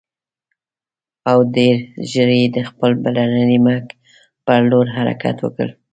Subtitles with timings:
[1.31, 1.75] او ډېر
[2.11, 3.87] ژر یې د خپل پلرني ملک
[4.45, 5.67] پر لور حرکت وکړ.